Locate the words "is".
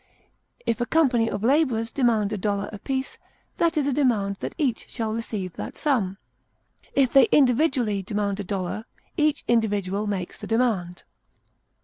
3.77-3.85